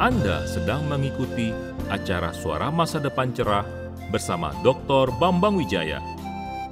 [0.00, 1.52] Anda sedang mengikuti
[1.92, 3.68] acara Suara Masa Depan Cerah
[4.08, 5.12] bersama Dr.
[5.20, 6.00] Bambang Wijaya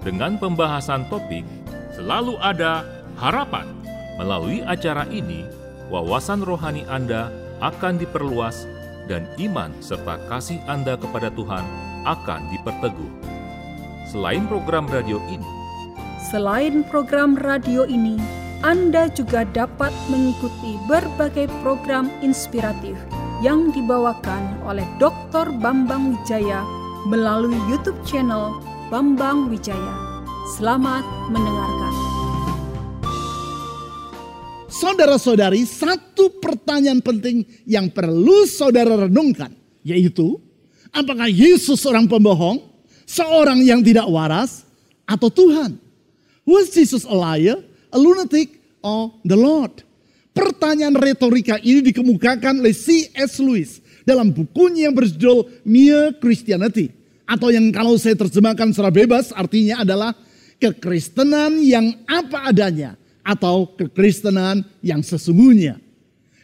[0.01, 1.45] dengan pembahasan topik
[1.93, 2.89] Selalu Ada
[3.21, 3.69] Harapan.
[4.17, 5.45] Melalui acara ini,
[5.93, 7.29] wawasan rohani Anda
[7.61, 8.65] akan diperluas
[9.12, 11.69] dan iman serta kasih Anda kepada Tuhan
[12.09, 13.13] akan diperteguh.
[14.09, 15.52] Selain program radio ini,
[16.33, 18.16] Selain program radio ini,
[18.65, 22.97] Anda juga dapat mengikuti berbagai program inspiratif
[23.38, 25.55] yang dibawakan oleh Dr.
[25.62, 26.66] Bambang Wijaya
[27.06, 28.59] melalui YouTube channel
[28.91, 29.95] Bambang Wijaya.
[30.59, 31.95] Selamat mendengarkan.
[34.66, 39.55] Saudara-saudari, satu pertanyaan penting yang perlu saudara renungkan,
[39.87, 40.38] yaitu
[40.91, 42.59] apakah Yesus seorang pembohong,
[43.07, 44.66] seorang yang tidak waras,
[45.07, 45.79] atau Tuhan?
[46.43, 47.63] Was Jesus a liar,
[47.95, 49.88] a lunatic, or the Lord?
[50.39, 53.43] Pertanyaan retorika ini dikemukakan oleh C.S.
[53.43, 56.95] Lewis dalam bukunya yang berjudul Mere Christianity.
[57.27, 60.15] Atau yang kalau saya terjemahkan secara bebas artinya adalah
[60.63, 62.95] kekristenan yang apa adanya
[63.27, 65.83] atau kekristenan yang sesungguhnya.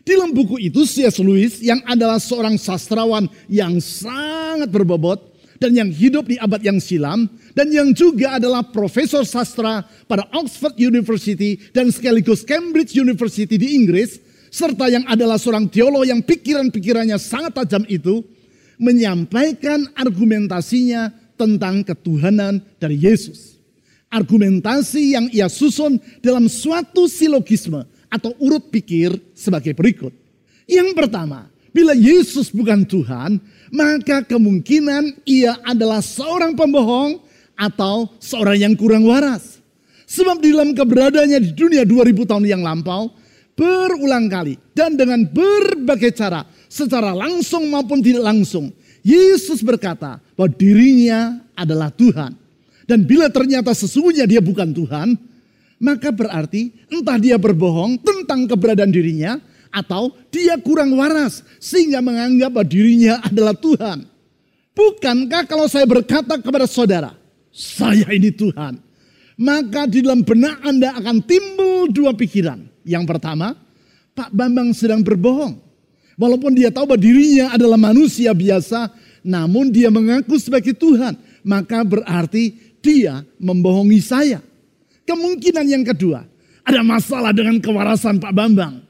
[0.04, 1.22] Di dalam buku itu C.S.
[1.22, 7.30] Lewis yang adalah seorang sastrawan yang sangat berbobot dan yang hidup di abad yang silam
[7.54, 14.18] dan yang juga adalah profesor sastra pada Oxford University dan sekaligus Cambridge University di Inggris
[14.54, 18.22] serta yang adalah seorang teolog yang pikiran-pikirannya sangat tajam itu
[18.78, 23.58] menyampaikan argumentasinya tentang ketuhanan dari Yesus.
[24.10, 30.14] Argumentasi yang ia susun dalam suatu silogisme atau urut pikir sebagai berikut.
[30.70, 33.42] Yang pertama, bila Yesus bukan Tuhan,
[33.74, 37.18] maka kemungkinan ia adalah seorang pembohong
[37.58, 39.58] atau seorang yang kurang waras.
[40.06, 43.10] Sebab di dalam keberadaannya di dunia 2000 tahun yang lampau,
[43.58, 48.70] berulang kali dan dengan berbagai cara, secara langsung maupun tidak langsung,
[49.02, 52.30] Yesus berkata bahwa dirinya adalah Tuhan.
[52.86, 55.18] Dan bila ternyata sesungguhnya dia bukan Tuhan,
[55.82, 59.40] maka berarti entah dia berbohong tentang keberadaan dirinya
[59.74, 64.06] atau dia kurang waras sehingga menganggap bahwa dirinya adalah Tuhan.
[64.74, 67.14] Bukankah kalau saya berkata kepada saudara,
[67.50, 68.78] saya ini Tuhan,
[69.38, 72.62] maka di dalam benak Anda akan timbul dua pikiran.
[72.86, 73.58] Yang pertama,
[74.14, 75.58] Pak Bambang sedang berbohong.
[76.14, 78.94] Walaupun dia tahu bahwa dirinya adalah manusia biasa,
[79.26, 84.38] namun dia mengaku sebagai Tuhan, maka berarti dia membohongi saya.
[85.02, 86.22] Kemungkinan yang kedua,
[86.62, 88.83] ada masalah dengan kewarasan Pak Bambang.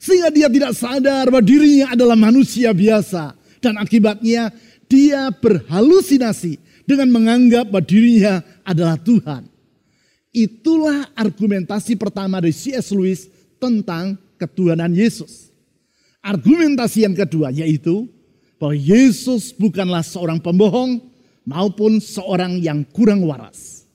[0.00, 3.36] Sehingga dia tidak sadar bahwa dirinya adalah manusia biasa.
[3.60, 4.48] Dan akibatnya
[4.88, 6.56] dia berhalusinasi
[6.88, 9.44] dengan menganggap bahwa dirinya adalah Tuhan.
[10.32, 12.96] Itulah argumentasi pertama dari C.S.
[12.96, 13.28] Lewis
[13.60, 15.52] tentang ketuhanan Yesus.
[16.24, 18.08] Argumentasi yang kedua yaitu
[18.56, 21.10] bahwa Yesus bukanlah seorang pembohong,
[21.50, 23.88] maupun seorang yang kurang waras.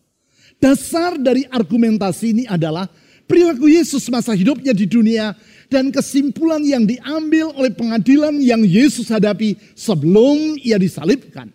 [0.57, 2.89] Dasar dari argumentasi ini adalah
[3.29, 5.35] perilaku Yesus masa hidupnya di dunia
[5.69, 11.49] dan kesimpulan yang diambil oleh pengadilan yang Yesus hadapi sebelum ia disalibkan.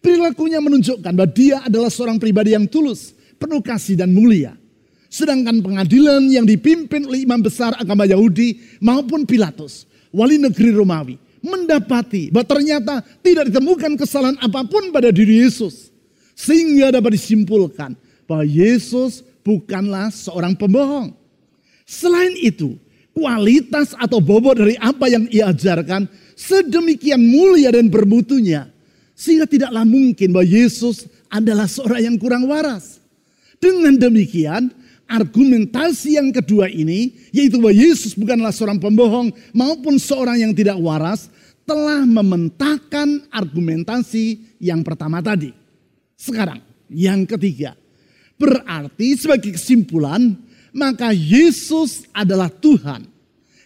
[0.00, 4.56] Perilakunya menunjukkan bahwa dia adalah seorang pribadi yang tulus, penuh kasih dan mulia.
[5.10, 9.84] Sedangkan pengadilan yang dipimpin oleh imam besar agama Yahudi maupun Pilatus,
[10.14, 15.90] wali negeri Romawi, mendapati bahwa ternyata tidak ditemukan kesalahan apa pun pada diri Yesus.
[16.32, 17.92] Sehingga dapat disimpulkan
[18.24, 21.12] bahwa Yesus bukanlah seorang pembohong.
[21.84, 22.78] Selain itu,
[23.14, 26.06] kualitas atau bobot dari apa yang ia ajarkan
[26.38, 28.70] sedemikian mulia dan bermutunya.
[29.12, 33.04] Sehingga tidaklah mungkin bahwa Yesus adalah seorang yang kurang waras.
[33.60, 34.72] Dengan demikian,
[35.04, 41.28] argumentasi yang kedua ini, yaitu bahwa Yesus bukanlah seorang pembohong maupun seorang yang tidak waras,
[41.68, 45.52] telah mementahkan argumentasi yang pertama tadi.
[46.16, 47.76] Sekarang, yang ketiga.
[48.40, 50.32] Berarti sebagai kesimpulan,
[50.74, 53.06] maka Yesus adalah Tuhan.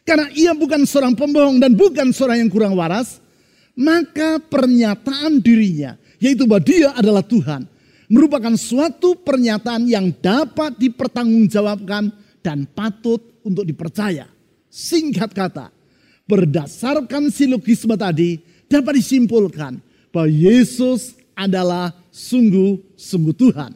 [0.05, 3.25] Karena ia bukan seorang pembohong dan bukan seorang yang kurang waras,
[3.73, 7.65] maka pernyataan dirinya, yaitu bahwa dia adalah Tuhan,
[8.13, 12.13] merupakan suatu pernyataan yang dapat dipertanggungjawabkan
[12.45, 14.29] dan patut untuk dipercaya.
[14.69, 15.73] Singkat kata,
[16.29, 19.81] berdasarkan silogisme tadi dapat disimpulkan
[20.13, 23.73] bahwa Yesus adalah sungguh-sungguh Tuhan.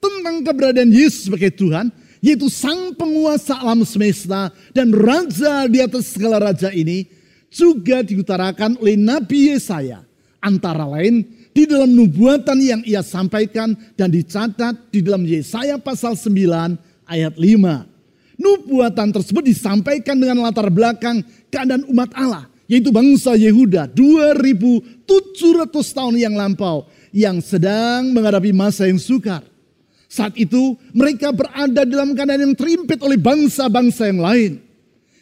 [0.00, 6.52] Tentang keberadaan Yesus sebagai Tuhan, yaitu sang penguasa alam semesta dan raja di atas segala
[6.52, 7.08] raja ini,
[7.50, 10.06] juga diutarakan oleh Nabi Yesaya.
[10.40, 11.20] Antara lain
[11.52, 18.40] di dalam nubuatan yang ia sampaikan dan dicatat di dalam Yesaya pasal 9 ayat 5.
[18.40, 21.20] Nubuatan tersebut disampaikan dengan latar belakang
[21.52, 25.04] keadaan umat Allah yaitu bangsa Yehuda 2700
[25.74, 29.42] tahun yang lampau yang sedang menghadapi masa yang sukar.
[30.10, 34.52] Saat itu mereka berada dalam keadaan yang terimpit oleh bangsa-bangsa yang lain.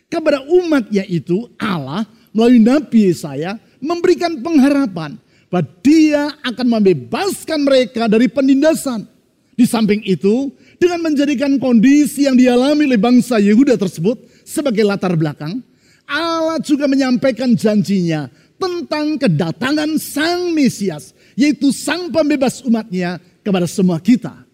[0.08, 5.20] Kepada umat yaitu Allah melalui Nabi Yesaya memberikan pengharapan
[5.52, 9.04] bahwa dia akan membebaskan mereka dari penindasan.
[9.52, 10.48] Di samping itu
[10.80, 15.60] dengan menjadikan kondisi yang dialami oleh bangsa Yehuda tersebut sebagai latar belakang,
[16.08, 24.47] Allah juga menyampaikan janjinya tentang kedatangan Sang Mesias, yaitu Sang Pembebas umatnya kepada semua kita.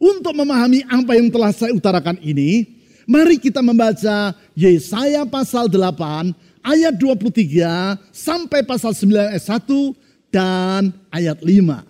[0.00, 2.64] Untuk memahami apa yang telah saya utarakan ini,
[3.04, 6.32] mari kita membaca Yesaya pasal 8
[6.64, 11.84] ayat 23 sampai pasal 9 ayat 1 dan ayat 5.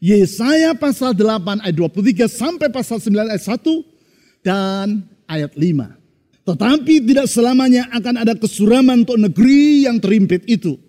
[0.00, 6.48] Yesaya pasal 8 ayat 23 sampai pasal 9 ayat 1 dan ayat 5.
[6.48, 10.80] Tetapi tidak selamanya akan ada kesuraman untuk negeri yang terimpit itu.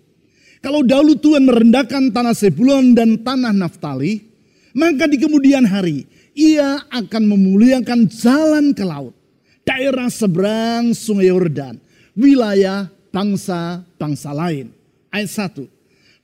[0.64, 4.24] Kalau dahulu Tuhan merendahkan tanah Sebulon dan tanah Naftali,
[4.72, 6.04] maka di kemudian hari
[6.36, 9.16] ia akan memuliakan jalan ke laut,
[9.64, 11.80] daerah seberang sungai Yordan,
[12.12, 14.68] wilayah bangsa-bangsa lain.
[15.08, 15.64] Ayat 1.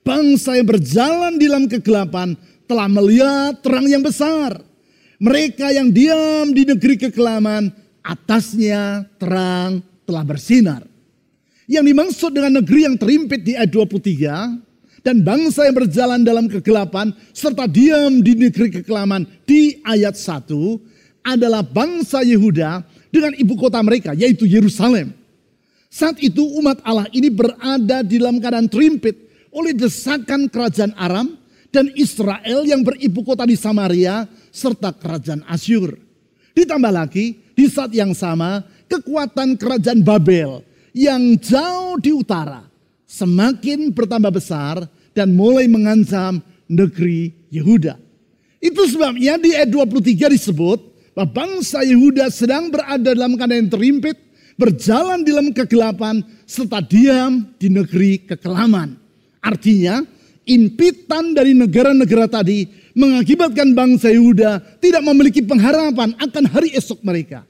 [0.05, 2.37] Bangsa yang berjalan di dalam kegelapan
[2.69, 4.61] telah melihat terang yang besar.
[5.17, 7.73] Mereka yang diam di negeri kekelaman,
[8.05, 10.82] atasnya terang telah bersinar.
[11.70, 14.72] Yang dimaksud dengan negeri yang terimpit di ayat 23
[15.03, 20.47] dan bangsa yang berjalan dalam kegelapan serta diam di negeri kekelaman di ayat 1
[21.27, 25.15] adalah bangsa Yehuda dengan ibu kota mereka yaitu Yerusalem.
[25.93, 31.37] Saat itu umat Allah ini berada di dalam keadaan terimpit oleh desakan kerajaan Aram
[31.69, 36.01] dan Israel yang beribu kota di Samaria serta kerajaan Asyur.
[36.57, 40.65] Ditambah lagi di saat yang sama kekuatan kerajaan Babel
[40.97, 42.72] yang jauh di utara
[43.12, 48.00] semakin bertambah besar dan mulai mengancam negeri Yehuda.
[48.56, 50.81] Itu sebabnya di ayat 23 disebut
[51.12, 54.17] bahwa bangsa Yehuda sedang berada dalam keadaan yang terimpit,
[54.56, 58.97] berjalan di dalam kegelapan, serta diam di negeri kekelaman.
[59.44, 60.00] Artinya,
[60.49, 62.65] impitan dari negara-negara tadi
[62.97, 67.44] mengakibatkan bangsa Yehuda tidak memiliki pengharapan akan hari esok mereka.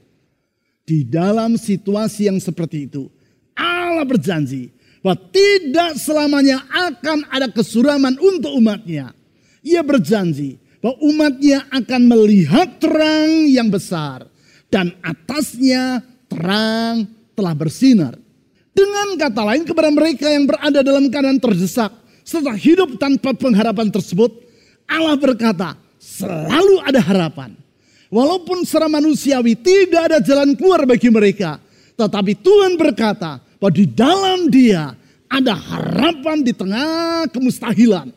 [0.82, 3.06] Di dalam situasi yang seperti itu,
[3.55, 9.11] Allah berjanji bahwa tidak selamanya akan ada kesuraman untuk umatnya.
[9.67, 14.27] Ia berjanji bahwa umatnya akan melihat terang yang besar
[14.71, 16.01] dan atasnya
[16.31, 18.15] terang telah bersinar.
[18.73, 21.93] Dengan kata lain kepada mereka yang berada dalam keadaan terdesak
[22.25, 24.33] setelah hidup tanpa pengharapan tersebut,
[24.89, 27.53] Allah berkata, selalu ada harapan.
[28.09, 31.61] Walaupun secara manusiawi tidak ada jalan keluar bagi mereka,
[31.97, 34.99] tetapi Tuhan berkata, bahwa di dalam dia
[35.31, 38.11] ada harapan di tengah kemustahilan.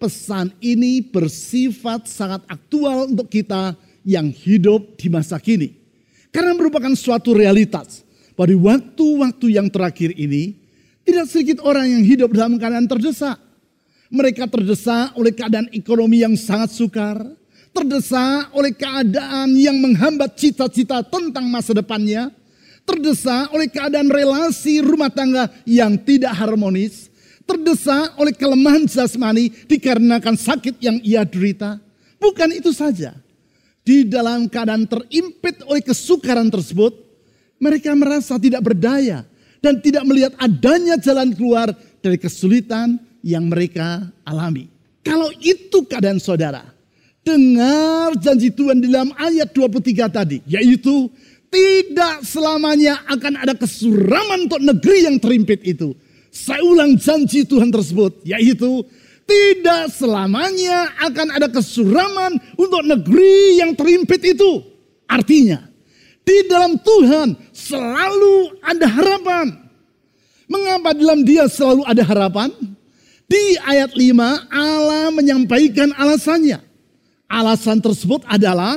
[0.00, 3.76] Pesan ini bersifat sangat aktual untuk kita
[4.08, 5.76] yang hidup di masa kini.
[6.32, 8.00] Karena merupakan suatu realitas.
[8.32, 10.56] Pada waktu-waktu yang terakhir ini,
[11.04, 13.36] tidak sedikit orang yang hidup dalam keadaan terdesak.
[14.08, 17.20] Mereka terdesak oleh keadaan ekonomi yang sangat sukar,
[17.70, 22.32] terdesak oleh keadaan yang menghambat cita-cita tentang masa depannya,
[22.84, 27.08] terdesak oleh keadaan relasi rumah tangga yang tidak harmonis,
[27.44, 31.80] terdesak oleh kelemahan jasmani dikarenakan sakit yang ia derita.
[32.20, 33.16] Bukan itu saja.
[33.84, 36.96] Di dalam keadaan terimpit oleh kesukaran tersebut,
[37.60, 39.28] mereka merasa tidak berdaya
[39.60, 44.72] dan tidak melihat adanya jalan keluar dari kesulitan yang mereka alami.
[45.04, 46.64] Kalau itu keadaan saudara,
[47.24, 51.12] dengar janji Tuhan di dalam ayat 23 tadi, yaitu
[51.54, 55.94] tidak selamanya akan ada kesuraman untuk negeri yang terimpit itu.
[56.34, 58.82] Saya ulang janji Tuhan tersebut, yaitu
[59.22, 64.66] tidak selamanya akan ada kesuraman untuk negeri yang terimpit itu.
[65.06, 65.62] Artinya,
[66.26, 69.46] di dalam Tuhan selalu ada harapan.
[70.50, 72.50] Mengapa dalam dia selalu ada harapan?
[73.30, 76.60] Di ayat 5 Allah menyampaikan alasannya.
[77.30, 78.76] Alasan tersebut adalah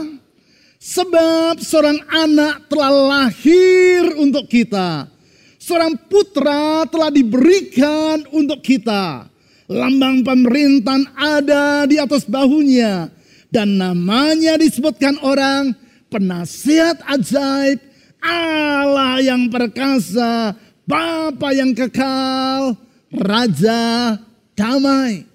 [0.78, 5.10] Sebab seorang anak telah lahir untuk kita.
[5.58, 9.26] Seorang putra telah diberikan untuk kita.
[9.68, 13.10] Lambang pemerintahan ada di atas bahunya.
[13.52, 15.76] Dan namanya disebutkan orang
[16.08, 17.82] penasihat ajaib,
[18.22, 20.56] Allah yang perkasa,
[20.88, 22.80] Bapa yang kekal,
[23.12, 24.16] Raja
[24.56, 25.28] damai.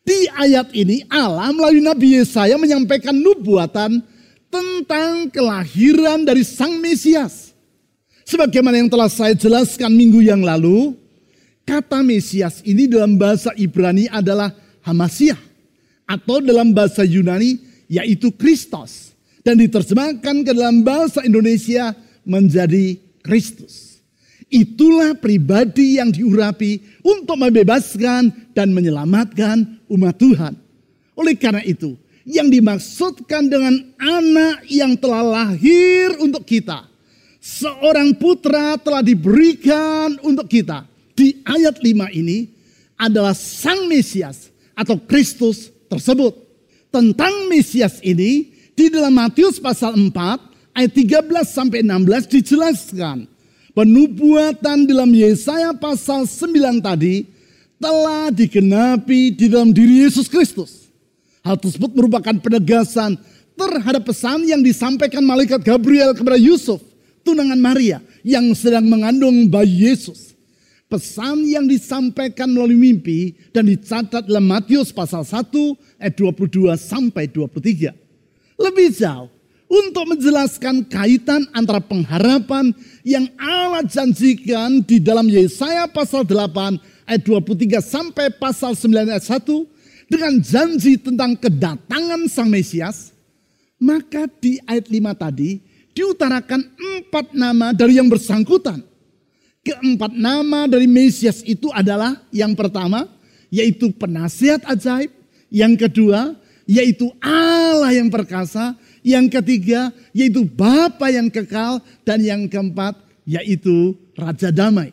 [0.00, 4.00] Di ayat ini Allah melalui Nabi Yesaya menyampaikan nubuatan
[4.48, 7.52] tentang kelahiran dari Sang Mesias.
[8.28, 10.96] Sebagaimana yang telah saya jelaskan minggu yang lalu,
[11.68, 15.36] Kata Mesias ini dalam bahasa Ibrani adalah Hamasiah
[16.08, 17.60] atau dalam bahasa Yunani
[17.92, 19.12] yaitu Kristus
[19.44, 21.92] dan diterjemahkan ke dalam bahasa Indonesia
[22.24, 24.00] menjadi Kristus.
[24.48, 30.56] Itulah pribadi yang diurapi untuk membebaskan dan menyelamatkan umat Tuhan.
[31.20, 36.84] Oleh karena itu, yang dimaksudkan dengan anak yang telah lahir untuk kita.
[37.40, 40.84] Seorang putra telah diberikan untuk kita
[41.16, 42.52] di ayat 5 ini
[43.00, 46.36] adalah Sang Mesias atau Kristus tersebut.
[46.92, 50.12] Tentang Mesias ini di dalam Matius pasal 4
[50.76, 53.24] ayat 13 sampai 16 dijelaskan.
[53.72, 57.24] Penubuatan dalam Yesaya pasal 9 tadi
[57.78, 60.87] telah digenapi di dalam diri Yesus Kristus.
[61.48, 63.16] Hal tersebut merupakan penegasan
[63.56, 66.84] terhadap pesan yang disampaikan malaikat Gabriel kepada Yusuf,
[67.24, 70.36] tunangan Maria yang sedang mengandung bayi Yesus.
[70.92, 75.48] Pesan yang disampaikan melalui mimpi dan dicatat dalam Matius pasal 1
[75.96, 77.96] ayat 22 sampai 23.
[78.60, 79.32] Lebih jauh,
[79.68, 86.76] untuk menjelaskan kaitan antara pengharapan yang Allah janjikan di dalam Yesaya pasal 8
[87.08, 89.77] ayat 23 sampai pasal 9 ayat 1
[90.08, 93.12] dengan janji tentang kedatangan Sang Mesias,
[93.76, 95.60] maka di ayat 5 tadi
[95.92, 98.88] diutarakan empat nama dari yang bersangkutan
[99.68, 103.04] Keempat nama dari Mesias itu adalah yang pertama
[103.52, 105.12] yaitu penasihat ajaib,
[105.52, 106.32] yang kedua
[106.64, 108.72] yaitu Allah yang perkasa,
[109.04, 112.96] yang ketiga yaitu Bapa yang kekal dan yang keempat
[113.28, 114.88] yaitu Raja Damai.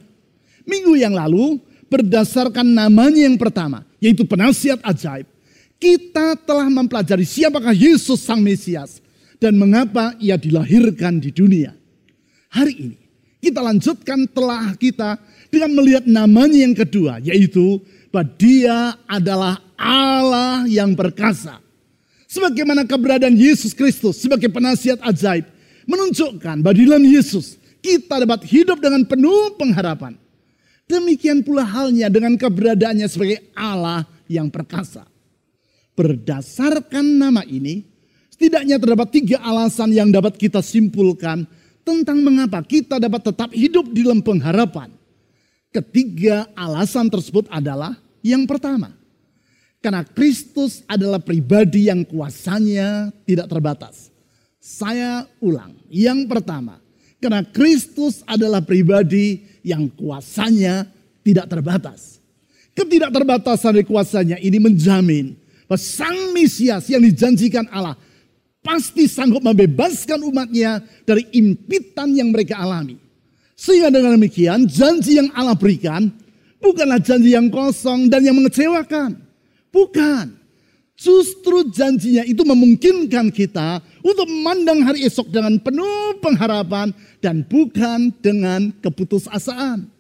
[0.68, 5.26] Minggu yang lalu berdasarkan namanya yang pertama yaitu penasihat ajaib,
[5.82, 9.02] kita telah mempelajari siapakah Yesus Sang Mesias
[9.42, 11.74] dan mengapa ia dilahirkan di dunia.
[12.54, 12.98] Hari ini
[13.42, 15.18] kita lanjutkan telah kita
[15.50, 17.82] dengan melihat namanya yang kedua, yaitu
[18.14, 21.58] bahwa dia adalah Allah yang perkasa.
[22.30, 25.50] Sebagaimana keberadaan Yesus Kristus sebagai penasihat ajaib,
[25.90, 30.18] menunjukkan bahwa di dalam Yesus kita dapat hidup dengan penuh pengharapan.
[30.86, 35.10] Demikian pula halnya dengan keberadaannya sebagai Allah yang perkasa.
[35.98, 37.82] Berdasarkan nama ini,
[38.30, 41.50] setidaknya terdapat tiga alasan yang dapat kita simpulkan
[41.82, 44.94] tentang mengapa kita dapat tetap hidup di dalam pengharapan.
[45.74, 48.94] Ketiga alasan tersebut adalah yang pertama,
[49.82, 54.14] karena Kristus adalah pribadi yang kuasanya tidak terbatas.
[54.62, 56.82] Saya ulang, yang pertama,
[57.22, 60.86] karena Kristus adalah pribadi yang kuasanya
[61.26, 62.22] tidak terbatas.
[62.78, 65.34] Ketidakterbatasan dari kuasanya ini menjamin
[65.66, 67.98] bahwa Sang Mesias yang dijanjikan Allah
[68.62, 73.02] pasti sanggup membebaskan umatnya dari impitan yang mereka alami.
[73.58, 76.12] Sehingga dengan demikian janji yang Allah berikan
[76.60, 79.18] bukanlah janji yang kosong dan yang mengecewakan.
[79.74, 80.45] Bukan.
[80.96, 88.72] Justru janjinya itu memungkinkan kita untuk memandang hari esok dengan penuh pengharapan dan bukan dengan
[88.80, 89.92] keputusasaan.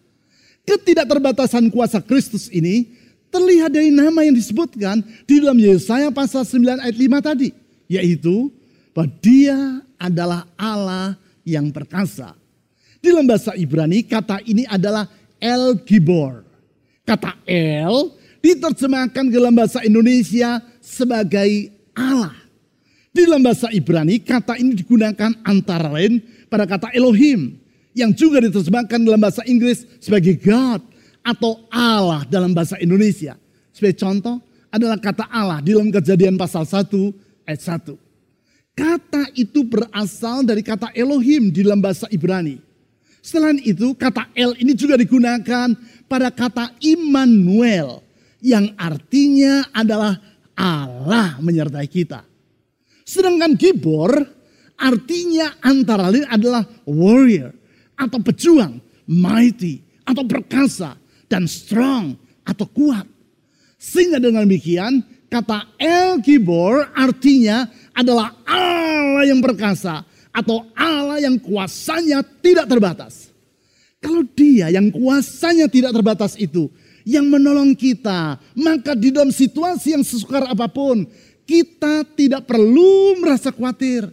[0.63, 2.95] Ketidakterbatasan kuasa Kristus ini
[3.27, 7.49] terlihat dari nama yang disebutkan di dalam Yesaya pasal 9 ayat 5 tadi
[7.91, 8.47] yaitu
[8.95, 12.33] bahwa dia adalah Allah yang perkasa.
[13.03, 15.05] Di dalam bahasa Ibrani kata ini adalah
[15.37, 16.41] El Gibor.
[17.05, 22.37] Kata El diterjemahkan ke dalam bahasa Indonesia sebagai Allah.
[23.09, 27.57] Di dalam bahasa Ibrani kata ini digunakan antara lain pada kata Elohim
[27.97, 30.83] yang juga diterjemahkan dalam bahasa Inggris sebagai God
[31.25, 33.33] atau Allah dalam bahasa Indonesia.
[33.73, 34.37] Sebagai contoh
[34.69, 36.91] adalah kata Allah di dalam kejadian pasal 1
[37.47, 37.95] ayat 1.
[38.75, 42.59] Kata itu berasal dari kata Elohim di dalam bahasa Ibrani.
[43.23, 45.71] Selain itu, kata El ini juga digunakan
[46.05, 48.03] pada kata Immanuel
[48.43, 50.19] yang artinya adalah
[50.55, 52.23] Allah menyertai kita.
[53.05, 54.11] Sedangkan Gibor
[54.75, 57.53] artinya antara lain adalah warrior
[57.95, 60.97] atau pejuang, mighty atau perkasa
[61.29, 63.05] dan strong atau kuat.
[63.77, 70.01] Sehingga dengan demikian kata El Gibor artinya adalah Allah yang perkasa
[70.33, 73.31] atau Allah yang kuasanya tidak terbatas.
[74.03, 76.69] Kalau dia yang kuasanya tidak terbatas itu
[77.05, 81.05] yang menolong kita, maka di dalam situasi yang sesukar apa pun,
[81.45, 84.09] kita tidak perlu merasa khawatir.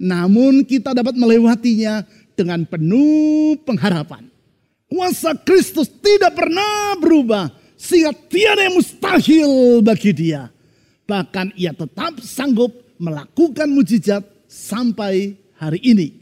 [0.00, 4.24] Namun kita dapat melewatinya dengan penuh pengharapan.
[4.88, 10.48] Kuasa Kristus tidak pernah berubah sehingga tiada yang mustahil bagi dia.
[11.04, 16.16] Bahkan ia tetap sanggup melakukan mujizat sampai hari ini.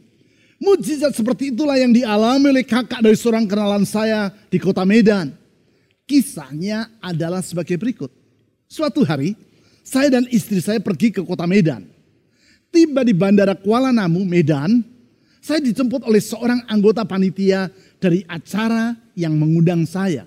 [0.58, 5.37] Mujizat seperti itulah yang dialami oleh kakak dari seorang kenalan saya di kota Medan.
[6.08, 8.08] Kisahnya adalah sebagai berikut.
[8.64, 9.36] Suatu hari,
[9.84, 11.84] saya dan istri saya pergi ke kota Medan.
[12.72, 14.80] Tiba di Bandara Kuala Namu, Medan,
[15.44, 17.68] saya dijemput oleh seorang anggota panitia
[18.00, 20.24] dari acara yang mengundang saya.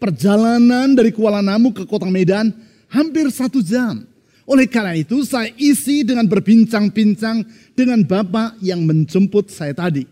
[0.00, 2.48] Perjalanan dari Kuala Namu ke kota Medan
[2.88, 4.08] hampir satu jam.
[4.48, 7.46] Oleh karena itu saya isi dengan berbincang-bincang
[7.78, 10.08] dengan bapak yang menjemput saya tadi.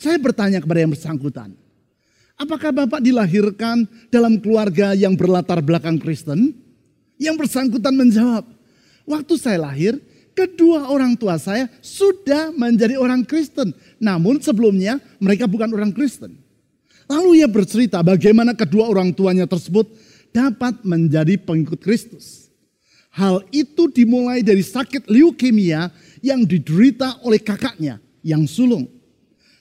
[0.00, 1.54] Saya bertanya kepada yang bersangkutan,
[2.40, 6.56] Apakah Bapak dilahirkan dalam keluarga yang berlatar belakang Kristen?
[7.20, 8.44] Yang bersangkutan menjawab,
[9.06, 9.94] waktu saya lahir,
[10.34, 13.70] kedua orang tua saya sudah menjadi orang Kristen.
[14.02, 16.34] Namun sebelumnya mereka bukan orang Kristen.
[17.06, 19.86] Lalu ia bercerita bagaimana kedua orang tuanya tersebut
[20.32, 22.48] dapat menjadi pengikut Kristus.
[23.12, 25.92] Hal itu dimulai dari sakit leukemia
[26.24, 28.88] yang diderita oleh kakaknya yang sulung.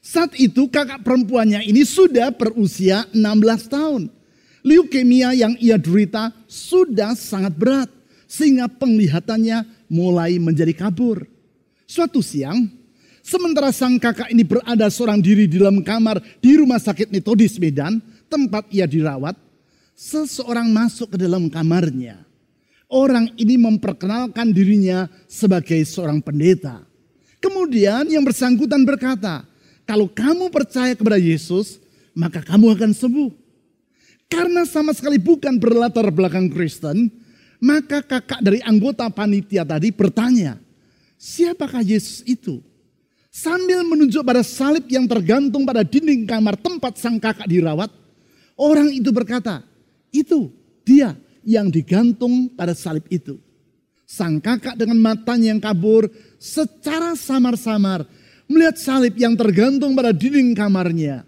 [0.01, 4.09] Saat itu kakak perempuannya ini sudah berusia 16 tahun.
[4.65, 7.89] Leukemia yang ia derita sudah sangat berat.
[8.25, 11.27] Sehingga penglihatannya mulai menjadi kabur.
[11.83, 12.65] Suatu siang,
[13.21, 17.99] sementara sang kakak ini berada seorang diri di dalam kamar di rumah sakit metodis Medan,
[18.31, 19.35] tempat ia dirawat,
[19.91, 22.23] seseorang masuk ke dalam kamarnya.
[22.87, 26.79] Orang ini memperkenalkan dirinya sebagai seorang pendeta.
[27.43, 29.50] Kemudian yang bersangkutan berkata,
[29.91, 31.75] kalau kamu percaya kepada Yesus,
[32.15, 33.27] maka kamu akan sembuh.
[34.31, 37.11] Karena sama sekali bukan berlatar belakang Kristen,
[37.59, 40.55] maka kakak dari anggota panitia tadi bertanya,
[41.19, 42.63] siapakah Yesus itu?
[43.35, 47.91] Sambil menunjuk pada salib yang tergantung pada dinding kamar tempat sang kakak dirawat,
[48.55, 49.59] orang itu berkata,
[50.15, 50.55] itu
[50.87, 53.35] dia yang digantung pada salib itu.
[54.07, 56.07] Sang kakak dengan matanya yang kabur
[56.39, 58.07] secara samar-samar
[58.51, 61.23] melihat salib yang tergantung pada dinding kamarnya.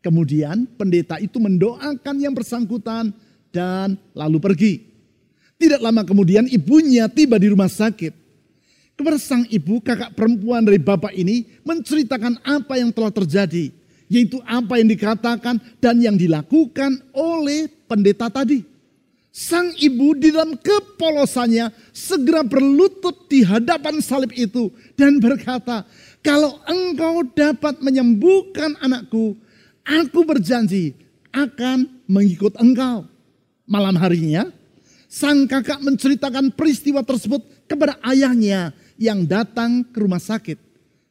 [0.00, 3.12] Kemudian pendeta itu mendoakan yang bersangkutan
[3.52, 4.72] dan lalu pergi.
[5.60, 8.16] Tidak lama kemudian ibunya tiba di rumah sakit.
[8.96, 13.72] Kepada sang ibu, kakak perempuan dari bapak ini menceritakan apa yang telah terjadi.
[14.08, 18.64] Yaitu apa yang dikatakan dan yang dilakukan oleh pendeta tadi.
[19.30, 25.86] Sang ibu di dalam kepolosannya segera berlutut di hadapan salib itu dan berkata,
[26.20, 29.36] kalau engkau dapat menyembuhkan anakku,
[29.84, 30.92] aku berjanji
[31.32, 33.08] akan mengikut engkau.
[33.64, 34.50] Malam harinya,
[35.08, 40.58] sang kakak menceritakan peristiwa tersebut kepada ayahnya yang datang ke rumah sakit.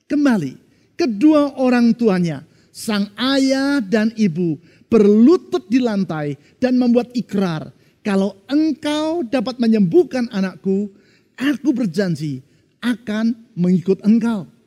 [0.05, 0.59] Kembali,
[0.93, 7.73] kedua orang tuanya, sang ayah dan ibu berlutut di lantai dan membuat ikrar,
[8.05, 10.89] kalau engkau dapat menyembuhkan anakku,
[11.37, 12.41] aku berjanji
[12.81, 14.58] akan mengikut engkau.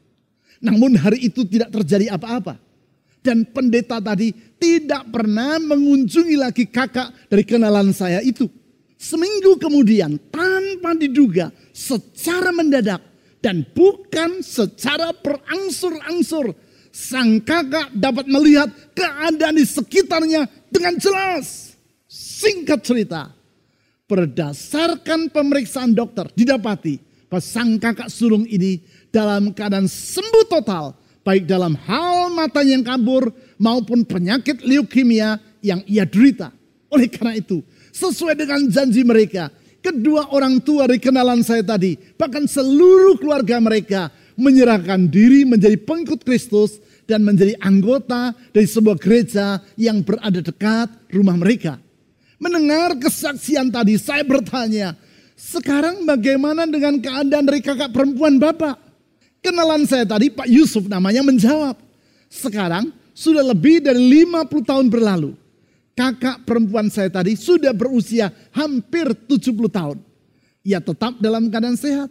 [0.63, 2.57] Namun hari itu tidak terjadi apa-apa.
[3.23, 8.47] Dan pendeta tadi tidak pernah mengunjungi lagi kakak dari kenalan saya itu.
[8.99, 13.03] Seminggu kemudian tanpa diduga secara mendadak
[13.43, 16.55] dan bukan secara berangsur-angsur
[16.95, 21.75] sang kakak dapat melihat keadaan di sekitarnya dengan jelas.
[22.07, 23.35] Singkat cerita,
[24.07, 27.01] berdasarkan pemeriksaan dokter didapati
[27.33, 30.97] bahwa sang kakak sulung ini dalam keadaan sembuh total.
[31.23, 36.51] Baik dalam hal mata yang kabur maupun penyakit leukemia yang ia derita.
[36.91, 37.63] Oleh karena itu,
[37.95, 39.47] sesuai dengan janji mereka,
[39.79, 46.27] kedua orang tua dari kenalan saya tadi, bahkan seluruh keluarga mereka menyerahkan diri menjadi pengikut
[46.27, 51.79] Kristus dan menjadi anggota dari sebuah gereja yang berada dekat rumah mereka.
[52.43, 54.99] Mendengar kesaksian tadi, saya bertanya,
[55.39, 58.92] sekarang bagaimana dengan keadaan dari kakak perempuan Bapak?
[59.43, 61.75] Kenalan saya tadi Pak Yusuf namanya menjawab.
[62.31, 65.35] Sekarang sudah lebih dari 50 tahun berlalu.
[65.93, 69.99] Kakak perempuan saya tadi sudah berusia hampir 70 tahun.
[70.63, 72.09] Ia tetap dalam keadaan sehat.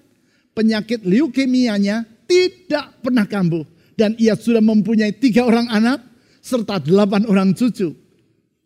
[0.52, 3.64] Penyakit leukemianya tidak pernah kambuh.
[3.96, 6.04] Dan ia sudah mempunyai tiga orang anak
[6.44, 7.96] serta delapan orang cucu.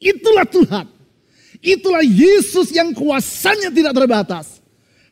[0.02, 0.86] Itulah Tuhan.
[1.62, 4.55] Itulah Yesus yang kuasanya tidak terbatas.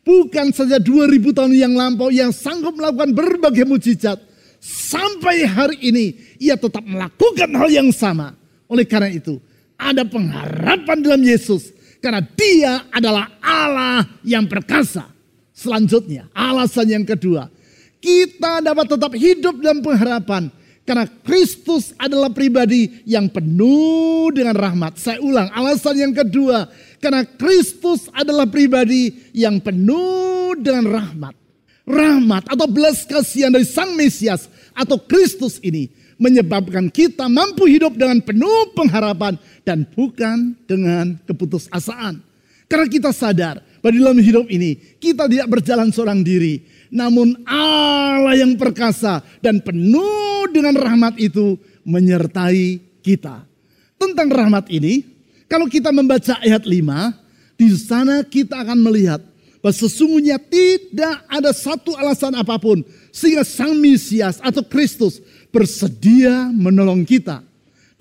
[0.04, 4.20] Bukan saja 2000 tahun yang lampau yang sanggup melakukan berbagai mujizat.
[4.63, 6.06] Sampai hari ini
[6.39, 8.36] ia tetap melakukan hal yang sama.
[8.68, 9.39] Oleh karena itu
[9.80, 11.72] ada pengharapan dalam Yesus.
[12.04, 15.08] Karena dia adalah Allah yang perkasa.
[15.56, 17.48] Selanjutnya alasan yang kedua.
[18.04, 20.52] Kita dapat tetap hidup dalam pengharapan.
[20.84, 25.00] Karena Kristus adalah pribadi yang penuh dengan rahmat.
[25.00, 26.68] Saya ulang, alasan yang kedua.
[27.04, 31.36] Karena Kristus adalah pribadi yang penuh dengan rahmat.
[31.84, 38.24] Rahmat atau belas kasihan dari Sang Mesias atau Kristus ini menyebabkan kita mampu hidup dengan
[38.24, 39.36] penuh pengharapan
[39.68, 42.24] dan bukan dengan keputusasaan.
[42.72, 46.63] Karena kita sadar bahwa dalam hidup ini kita tidak berjalan seorang diri.
[46.88, 53.44] Namun Allah yang perkasa dan penuh dengan rahmat itu menyertai kita.
[54.00, 55.12] Tentang rahmat ini,
[55.54, 56.82] kalau kita membaca ayat 5,
[57.62, 59.22] di sana kita akan melihat
[59.62, 62.82] bahwa sesungguhnya tidak ada satu alasan apa pun
[63.13, 65.22] sehingga Sang Mesias atau Kristus
[65.54, 67.46] bersedia menolong kita.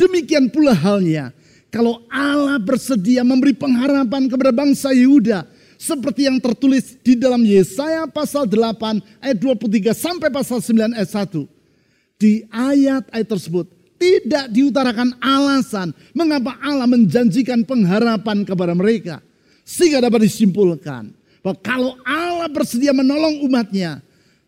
[0.00, 1.36] Demikian pula halnya
[1.68, 5.44] kalau Allah bersedia memberi pengharapan kepada bangsa Yehuda
[5.76, 12.16] seperti yang tertulis di dalam Yesaya pasal 8 ayat 23 sampai pasal 9 ayat 1.
[12.16, 19.22] Di ayat-ayat tersebut tidak diutarakan alasan mengapa Allah menjanjikan pengharapan kepada mereka.
[19.62, 24.02] Sehingga dapat disimpulkan bahwa kalau Allah bersedia menolong umatnya,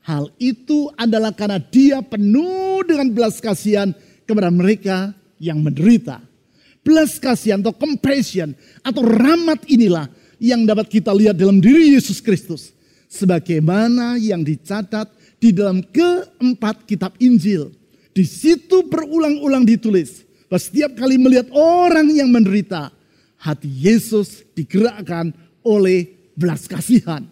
[0.04, 3.88] Hal itu adalah karena dia penuh dengan belas kasihan
[4.28, 6.20] kepada mereka yang menderita.
[6.84, 8.52] Belas kasihan atau compassion
[8.84, 10.04] atau rahmat inilah
[10.36, 12.76] yang dapat kita lihat dalam diri Yesus Kristus.
[13.08, 15.08] Sebagaimana yang dicatat
[15.40, 17.72] di dalam keempat kitab Injil.
[18.14, 22.94] Di situ berulang-ulang ditulis bahwa setiap kali melihat orang yang menderita,
[23.42, 25.34] hati Yesus digerakkan
[25.66, 27.26] oleh belas kasihan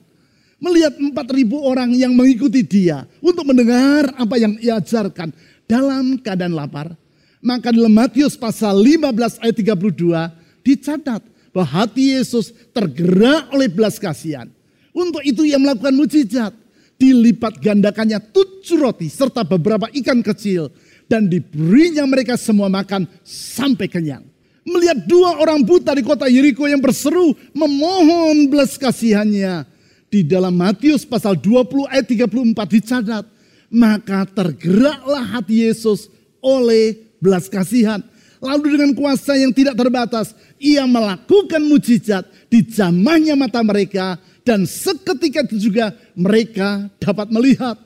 [0.62, 5.34] melihat 4000 orang yang mengikuti dia untuk mendengar apa yang ia ajarkan
[5.66, 6.94] dalam keadaan lapar.
[7.42, 14.46] Maka dalam Matius pasal 15 ayat 32 dicatat bahwa hati Yesus tergerak oleh belas kasihan.
[14.94, 16.54] Untuk itu ia melakukan mujizat.
[17.02, 20.70] Dilipat gandakannya tujuh roti serta beberapa ikan kecil.
[21.10, 24.22] Dan diberinya mereka semua makan sampai kenyang.
[24.62, 29.66] Melihat dua orang buta di kota Yeriko yang berseru memohon belas kasihannya
[30.06, 33.24] di dalam Matius pasal 20 ayat 34 dicatat.
[33.72, 36.06] Maka tergeraklah hati Yesus
[36.38, 37.98] oleh belas kasihan.
[38.42, 44.18] Lalu dengan kuasa yang tidak terbatas, ia melakukan mujizat di jamahnya mata mereka.
[44.42, 47.78] Dan seketika itu juga mereka dapat melihat.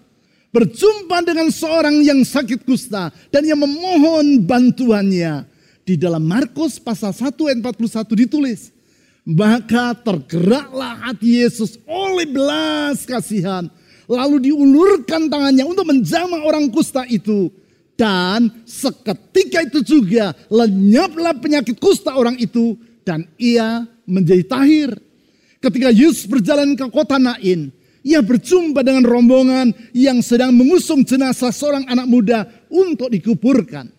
[0.57, 5.45] Berjumpa dengan seorang yang sakit kusta dan yang memohon bantuannya.
[5.85, 8.73] Di dalam Markus pasal 1 ayat 41 ditulis.
[9.27, 13.69] Maka tergeraklah hati Yesus oleh belas kasihan.
[14.07, 17.53] Lalu diulurkan tangannya untuk menjamah orang kusta itu.
[17.99, 22.79] Dan seketika itu juga lenyaplah penyakit kusta orang itu.
[23.05, 24.95] Dan ia menjadi tahir.
[25.61, 27.73] Ketika Yesus berjalan ke kota Nain.
[28.07, 33.91] Ia berjumpa dengan rombongan yang sedang mengusung jenazah seorang anak muda untuk dikuburkan.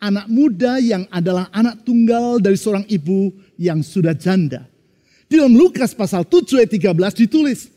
[0.00, 3.28] Anak muda yang adalah anak tunggal dari seorang ibu
[3.60, 4.64] yang sudah janda.
[5.28, 7.68] Di dalam Lukas pasal 7 ayat 13 ditulis,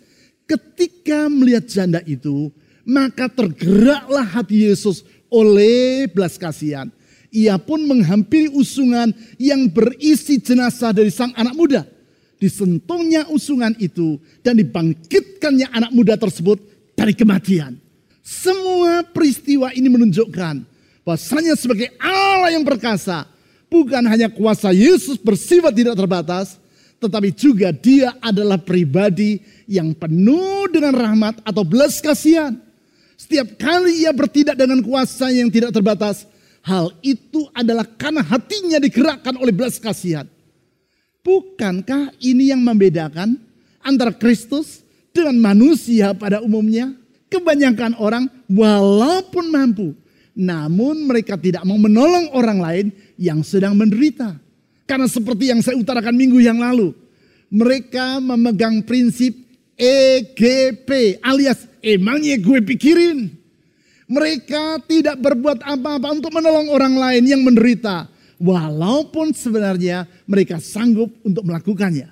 [0.47, 2.55] ketika melihat janda itu,
[2.87, 6.87] maka tergeraklah hati Yesus oleh belas kasihan.
[7.35, 11.83] Ia pun menghampiri usungan yang berisi jenazah dari sang anak muda.
[12.35, 16.59] Disentuhnya usungan itu dan dibangkitkannya anak muda tersebut
[16.95, 17.79] dari kematian.
[18.25, 20.65] Semua peristiwa ini menunjukkan
[21.05, 23.29] bahwasanya sebagai Allah yang perkasa,
[23.69, 26.57] bukan hanya kuasa Yesus bersifat tidak terbatas,
[26.99, 32.57] tetapi juga dia adalah pribadi yang penuh dengan rahmat atau belas kasihan.
[33.15, 36.27] Setiap kali ia bertindak dengan kuasa yang tidak terbatas,
[36.65, 40.27] hal itu adalah karena hatinya digerakkan oleh belas kasihan.
[41.25, 43.41] Bukankah ini yang membedakan
[43.81, 46.93] antara Kristus dengan manusia pada umumnya?
[47.33, 49.97] Kebanyakan orang walaupun mampu,
[50.37, 52.85] namun mereka tidak mau menolong orang lain
[53.17, 54.37] yang sedang menderita.
[54.85, 56.93] Karena seperti yang saya utarakan minggu yang lalu,
[57.49, 59.33] mereka memegang prinsip
[59.73, 63.33] EGP alias emangnya gue pikirin.
[64.05, 68.13] Mereka tidak berbuat apa-apa untuk menolong orang lain yang menderita.
[68.35, 72.11] Walaupun sebenarnya mereka sanggup untuk melakukannya.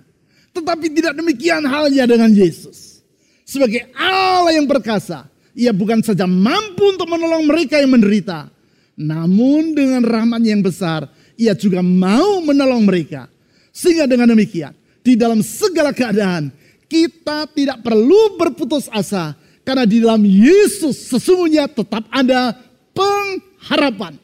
[0.53, 3.03] Tetapi tidak demikian halnya dengan Yesus.
[3.43, 8.47] Sebagai Allah yang perkasa, ia bukan saja mampu untuk menolong mereka yang menderita.
[8.95, 13.27] Namun dengan rahmat yang besar, ia juga mau menolong mereka.
[13.73, 16.53] Sehingga dengan demikian, di dalam segala keadaan,
[16.88, 19.33] kita tidak perlu berputus asa.
[19.65, 22.53] Karena di dalam Yesus sesungguhnya tetap ada
[22.93, 24.22] pengharapan.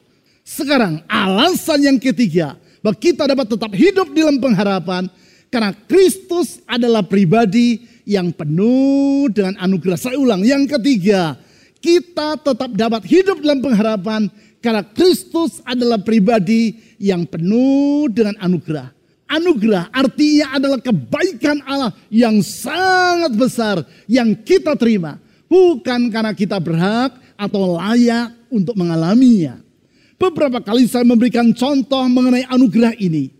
[0.49, 5.05] Sekarang alasan yang ketiga, bahwa kita dapat tetap hidup dalam pengharapan.
[5.49, 9.97] Karena Kristus adalah pribadi yang penuh dengan anugerah.
[9.97, 11.37] Saya ulang, yang ketiga,
[11.81, 14.29] kita tetap dapat hidup dalam pengharapan
[14.61, 18.93] karena Kristus adalah pribadi yang penuh dengan anugerah.
[19.29, 25.17] Anugerah artinya adalah kebaikan Allah yang sangat besar yang kita terima.
[25.49, 29.68] Bukan karena kita berhak atau layak untuk mengalaminya.
[30.19, 33.31] Beberapa kali saya memberikan contoh mengenai anugerah ini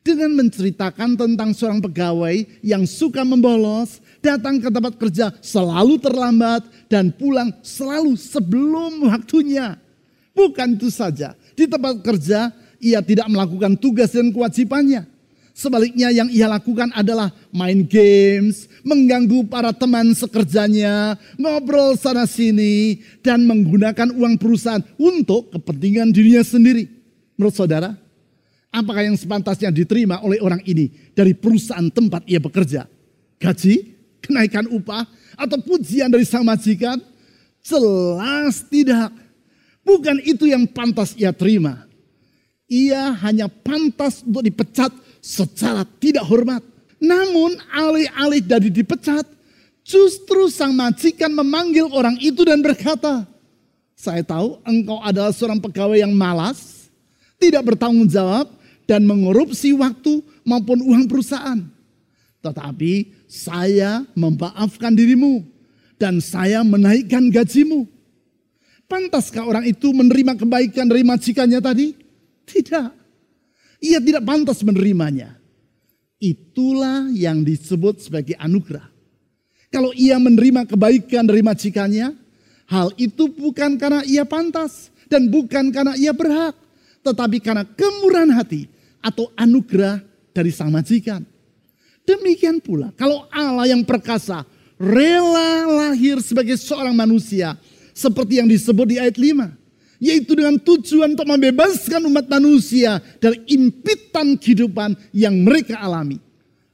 [0.00, 7.10] dengan menceritakan tentang seorang pegawai yang suka membolos, datang ke tempat kerja selalu terlambat dan
[7.10, 9.76] pulang selalu sebelum waktunya.
[10.30, 15.04] Bukan itu saja, di tempat kerja ia tidak melakukan tugas dan kewajibannya.
[15.50, 23.44] Sebaliknya yang ia lakukan adalah main games, mengganggu para teman sekerjanya, ngobrol sana sini, dan
[23.44, 26.88] menggunakan uang perusahaan untuk kepentingan dirinya sendiri.
[27.36, 27.92] Menurut saudara,
[28.72, 32.88] apakah yang sepantasnya diterima oleh orang ini dari perusahaan tempat ia bekerja?
[33.36, 33.74] Gaji,
[34.24, 35.04] kenaikan upah,
[35.36, 37.00] atau pujian dari sang majikan?
[37.60, 39.12] Jelas tidak.
[39.84, 41.84] Bukan itu yang pantas ia terima.
[42.70, 46.64] Ia hanya pantas untuk dipecat secara tidak hormat.
[47.00, 49.24] Namun alih-alih dari dipecat,
[49.80, 53.24] justru sang majikan memanggil orang itu dan berkata,
[53.96, 56.88] saya tahu engkau adalah seorang pegawai yang malas,
[57.40, 58.48] tidak bertanggung jawab,
[58.84, 61.62] dan mengorupsi waktu maupun uang perusahaan.
[62.40, 65.44] Tetapi saya memaafkan dirimu
[66.00, 67.84] dan saya menaikkan gajimu.
[68.90, 71.94] Pantaskah orang itu menerima kebaikan dari majikannya tadi?
[72.48, 72.99] Tidak.
[73.80, 75.40] Ia tidak pantas menerimanya.
[76.20, 78.84] Itulah yang disebut sebagai anugerah.
[79.72, 82.12] Kalau ia menerima kebaikan dari majikannya,
[82.68, 86.52] hal itu bukan karena ia pantas dan bukan karena ia berhak,
[87.00, 88.68] tetapi karena kemurahan hati
[89.00, 90.04] atau anugerah
[90.36, 91.24] dari sang majikan.
[92.04, 94.44] Demikian pula kalau Allah yang perkasa
[94.80, 97.56] rela lahir sebagai seorang manusia
[97.92, 99.59] seperti yang disebut di ayat 5
[100.00, 106.16] yaitu dengan tujuan untuk membebaskan umat manusia dari impitan kehidupan yang mereka alami.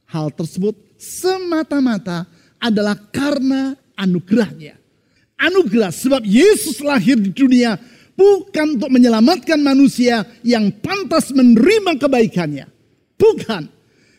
[0.07, 2.23] Hal tersebut semata-mata
[2.57, 4.79] adalah karena anugerahnya.
[5.37, 7.77] Anugerah sebab Yesus lahir di dunia
[8.17, 12.65] bukan untuk menyelamatkan manusia yang pantas menerima kebaikannya.
[13.19, 13.75] Bukan.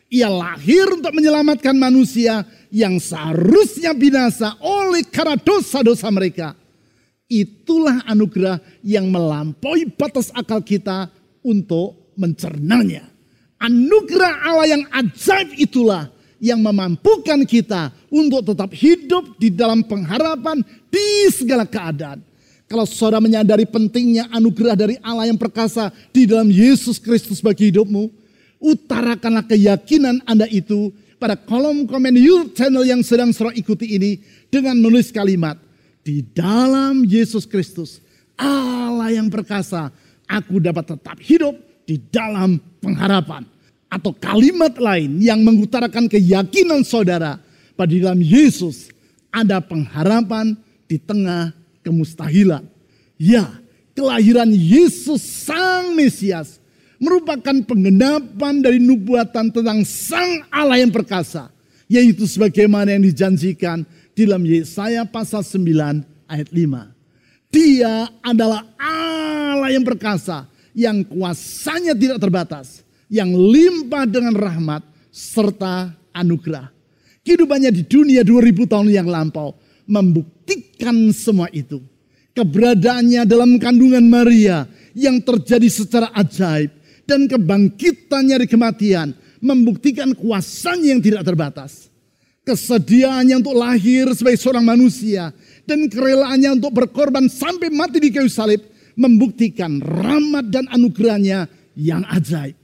[0.08, 2.40] Ia lahir untuk menyelamatkan manusia
[2.72, 6.56] yang seharusnya binasa oleh karena dosa-dosa mereka
[7.28, 11.12] Itulah anugerah yang melampaui batas akal kita
[11.44, 13.04] untuk mencernanya.
[13.60, 16.08] Anugerah Allah yang ajaib itulah
[16.40, 22.24] yang memampukan kita untuk tetap hidup di dalam pengharapan di segala keadaan.
[22.68, 28.08] Kalau saudara menyadari pentingnya anugerah dari Allah yang perkasa di dalam Yesus Kristus bagi hidupmu,
[28.60, 34.78] utarakanlah keyakinan Anda itu pada kolom komen YouTube channel yang sedang saudara ikuti ini dengan
[34.78, 35.58] menulis kalimat,
[36.08, 38.00] di dalam Yesus Kristus,
[38.40, 39.92] Allah yang perkasa,
[40.24, 41.52] aku dapat tetap hidup
[41.84, 43.44] di dalam pengharapan.
[43.92, 47.36] Atau kalimat lain yang mengutarakan keyakinan saudara
[47.76, 48.88] pada dalam Yesus
[49.28, 50.56] ada pengharapan
[50.88, 51.52] di tengah
[51.84, 52.64] kemustahilan.
[53.20, 53.60] Ya,
[53.92, 56.56] kelahiran Yesus Sang Mesias
[56.96, 61.52] merupakan penggenapan dari nubuatan tentang Sang Allah yang perkasa.
[61.88, 67.52] Yaitu sebagaimana yang dijanjikan di dalam Yesaya pasal 9 ayat 5.
[67.52, 76.70] Dia adalah Allah yang perkasa, yang kuasanya tidak terbatas, yang limpah dengan rahmat serta anugerah.
[77.22, 79.52] Kehidupannya di dunia 2000 tahun yang lampau
[79.84, 81.80] membuktikan semua itu.
[82.32, 86.70] Keberadaannya dalam kandungan Maria yang terjadi secara ajaib
[87.08, 89.10] dan kebangkitannya dari kematian
[89.42, 91.88] membuktikan kuasanya yang tidak terbatas
[92.48, 95.36] kesediaannya untuk lahir sebagai seorang manusia
[95.68, 98.64] dan kerelaannya untuk berkorban sampai mati di kayu salib
[98.96, 101.44] membuktikan rahmat dan anugerahnya
[101.76, 102.56] yang ajaib.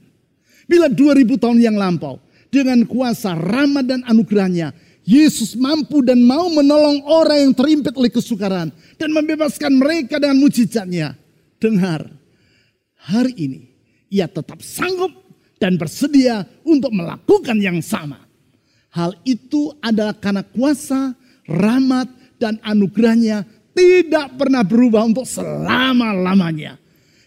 [0.65, 2.17] Bila 2000 tahun yang lampau
[2.49, 4.73] dengan kuasa rahmat dan anugerahnya
[5.05, 11.13] Yesus mampu dan mau menolong orang yang terimpit oleh kesukaran dan membebaskan mereka dengan mujizatnya.
[11.61, 12.09] Dengar,
[12.97, 13.61] hari ini
[14.09, 15.13] ia tetap sanggup
[15.61, 18.24] dan bersedia untuk melakukan yang sama.
[18.95, 21.11] Hal itu adalah karena kuasa,
[21.43, 22.07] rahmat,
[22.39, 23.43] dan anugerahnya
[23.75, 26.79] tidak pernah berubah untuk selama-lamanya.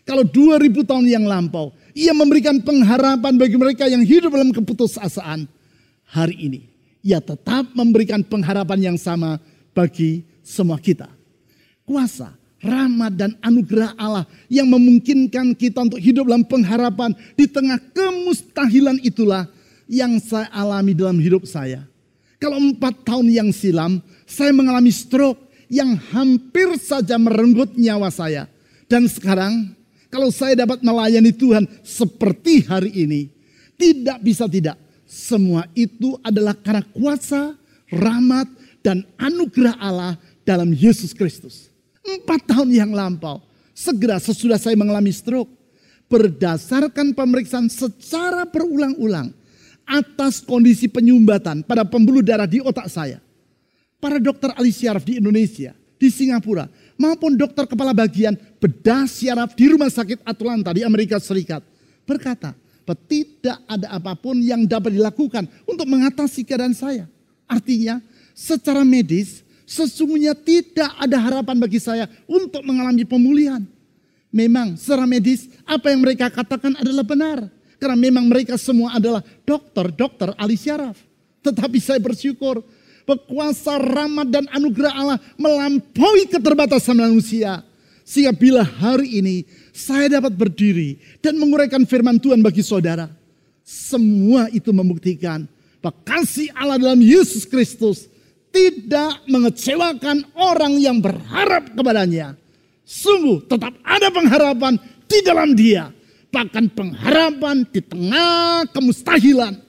[0.08, 5.44] Kalau 2000 tahun yang lampau, ia memberikan pengharapan bagi mereka yang hidup dalam keputusasaan.
[6.08, 6.64] Hari ini,
[7.04, 9.36] ia tetap memberikan pengharapan yang sama
[9.76, 11.12] bagi semua kita.
[11.84, 12.32] Kuasa,
[12.64, 19.44] rahmat dan anugerah Allah yang memungkinkan kita untuk hidup dalam pengharapan di tengah kemustahilan itulah
[19.88, 21.82] yang saya alami dalam hidup saya.
[22.38, 23.98] Kalau empat tahun yang silam,
[24.28, 28.46] saya mengalami stroke yang hampir saja merenggut nyawa saya.
[28.86, 29.74] Dan sekarang,
[30.06, 33.26] kalau saya dapat melayani Tuhan seperti hari ini,
[33.74, 34.78] tidak bisa tidak.
[35.08, 37.56] Semua itu adalah karena kuasa,
[37.90, 38.46] rahmat,
[38.84, 40.14] dan anugerah Allah
[40.46, 41.72] dalam Yesus Kristus.
[42.06, 43.42] Empat tahun yang lampau,
[43.74, 45.50] segera sesudah saya mengalami stroke.
[46.08, 49.28] Berdasarkan pemeriksaan secara berulang-ulang
[49.88, 53.24] atas kondisi penyumbatan pada pembuluh darah di otak saya.
[53.96, 56.68] Para dokter ahli syaraf di Indonesia, di Singapura,
[57.00, 61.64] maupun dokter kepala bagian bedah syaraf di Rumah Sakit Atlanta di Amerika Serikat
[62.06, 62.54] berkata,
[63.08, 67.04] tidak ada apa pun yang dapat dilakukan untuk mengatasi keadaan saya.
[67.44, 68.00] Artinya,
[68.32, 73.60] secara medis, sesungguhnya tidak ada harapan bagi saya untuk mengalami pemulihan.
[74.32, 77.38] Memang secara medis apa yang mereka katakan adalah benar.
[77.78, 80.98] Karena memang mereka semua adalah dokter-dokter ahli syaraf.
[81.42, 82.60] Tetapi saya bersyukur
[83.16, 87.64] kuasa rahmat dan anugerah Allah melampaui keterbatasan manusia.
[88.04, 89.36] Sehingga bila hari ini
[89.72, 93.08] saya dapat berdiri dan menguraikan firman Tuhan bagi saudara.
[93.64, 95.44] Semua itu membuktikan
[95.80, 98.08] bahwa kasih Allah dalam Yesus Kristus
[98.48, 102.32] tidak mengecewakan orang yang berharap kepadanya.
[102.88, 105.92] Sungguh tetap ada pengharapan di dalam dia.
[106.28, 109.64] Bahkan pengharapan di tengah kemustahilan.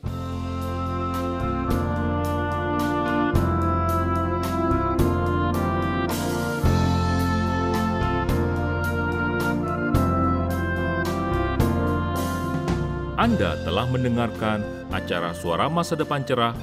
[13.20, 16.56] Anda telah mendengarkan acara Suara Masa Depan Cerah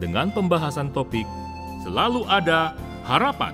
[0.00, 1.28] dengan pembahasan topik
[1.84, 2.72] Selalu Ada
[3.04, 3.52] Harapan.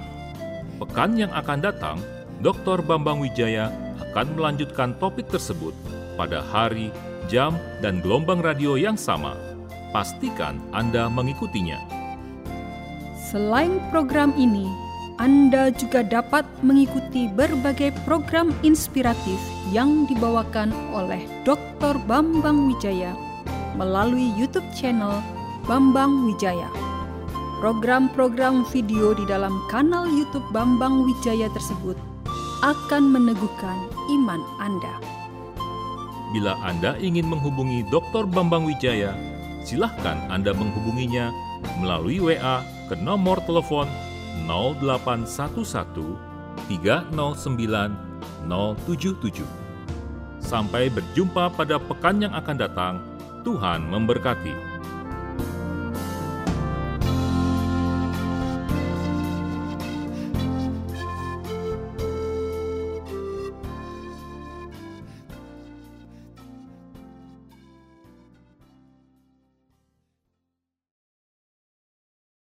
[0.78, 1.98] Pekan yang akan datang,
[2.38, 2.86] Dr.
[2.86, 5.76] Bambang Wijaya akan melanjutkan topik tersebut
[6.16, 6.90] pada hari,
[7.28, 9.36] jam, dan gelombang radio yang sama.
[9.94, 11.78] Pastikan Anda mengikutinya.
[13.28, 14.64] Selain program ini,
[15.20, 19.36] Anda juga dapat mengikuti berbagai program inspiratif
[19.68, 22.00] yang dibawakan oleh Dr.
[22.08, 23.12] Bambang Wijaya
[23.76, 25.20] melalui YouTube channel
[25.68, 26.66] Bambang Wijaya.
[27.58, 31.98] Program-program video di dalam kanal YouTube Bambang Wijaya tersebut
[32.62, 34.96] akan meneguhkan iman Anda.
[36.32, 38.28] Bila Anda ingin menghubungi Dr.
[38.28, 39.16] Bambang Wijaya,
[39.64, 41.32] silahkan Anda menghubunginya
[41.80, 43.88] melalui WA ke nomor telepon
[44.48, 46.16] 0811
[46.68, 47.08] 309
[48.48, 49.44] 077.
[50.40, 52.94] Sampai berjumpa pada pekan yang akan datang.
[53.44, 54.67] Tuhan memberkati.